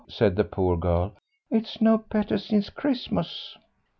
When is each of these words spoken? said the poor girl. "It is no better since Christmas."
said 0.09 0.35
the 0.35 0.43
poor 0.43 0.75
girl. 0.77 1.13
"It 1.51 1.65
is 1.67 1.79
no 1.79 1.99
better 1.99 2.39
since 2.39 2.71
Christmas." 2.71 3.55